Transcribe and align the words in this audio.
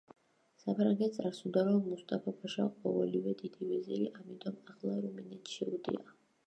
საფრანგეთს 0.61 1.19
არ 1.29 1.35
სურდა, 1.39 1.63
რომ 1.67 1.77
მუსტაფა-ფაშა 1.89 2.65
ყოფილიყო 2.79 3.35
დიდი 3.45 3.71
ვეზირი, 3.75 4.13
ამიტომ 4.23 4.61
ახლა 4.75 5.01
რუმინეთს 5.07 5.59
შეუტია. 5.61 6.07